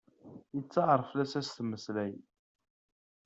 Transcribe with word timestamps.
Yettaɛer 0.55 1.01
fell-as 1.11 1.33
ad 1.39 1.43
as-temmeslay. 1.45 2.13